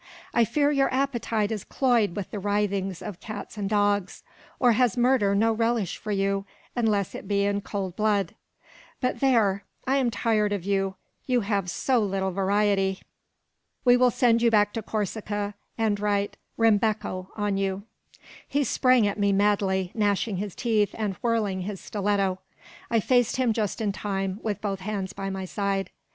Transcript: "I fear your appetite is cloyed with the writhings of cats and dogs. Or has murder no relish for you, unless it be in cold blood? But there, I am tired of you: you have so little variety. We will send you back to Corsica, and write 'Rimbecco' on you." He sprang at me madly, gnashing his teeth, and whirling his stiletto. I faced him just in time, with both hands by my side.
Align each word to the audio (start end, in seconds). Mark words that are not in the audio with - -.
"I 0.33 0.45
fear 0.45 0.71
your 0.71 0.91
appetite 0.91 1.51
is 1.51 1.63
cloyed 1.63 2.15
with 2.15 2.31
the 2.31 2.39
writhings 2.39 3.03
of 3.03 3.19
cats 3.19 3.55
and 3.55 3.69
dogs. 3.69 4.23
Or 4.59 4.71
has 4.71 4.97
murder 4.97 5.35
no 5.35 5.53
relish 5.53 5.97
for 5.97 6.11
you, 6.11 6.43
unless 6.75 7.13
it 7.13 7.27
be 7.27 7.45
in 7.45 7.61
cold 7.61 7.95
blood? 7.95 8.33
But 8.99 9.19
there, 9.19 9.63
I 9.85 9.97
am 9.97 10.09
tired 10.09 10.53
of 10.53 10.63
you: 10.65 10.95
you 11.27 11.41
have 11.41 11.69
so 11.69 11.99
little 11.99 12.31
variety. 12.31 13.01
We 13.85 13.95
will 13.95 14.09
send 14.09 14.41
you 14.41 14.49
back 14.49 14.73
to 14.73 14.81
Corsica, 14.81 15.53
and 15.77 15.99
write 15.99 16.35
'Rimbecco' 16.57 17.27
on 17.35 17.57
you." 17.57 17.83
He 18.47 18.63
sprang 18.63 19.05
at 19.05 19.19
me 19.19 19.31
madly, 19.31 19.91
gnashing 19.93 20.37
his 20.37 20.55
teeth, 20.55 20.95
and 20.97 21.13
whirling 21.17 21.61
his 21.61 21.79
stiletto. 21.79 22.39
I 22.89 22.99
faced 23.01 23.35
him 23.35 23.53
just 23.53 23.79
in 23.79 23.91
time, 23.91 24.39
with 24.41 24.61
both 24.61 24.79
hands 24.79 25.13
by 25.13 25.29
my 25.29 25.45
side. 25.45 25.91